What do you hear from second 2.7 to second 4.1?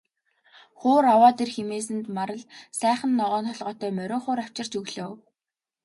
сайхан ногоон толгойтой